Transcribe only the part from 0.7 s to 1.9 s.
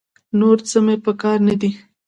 مې په کار نه دي.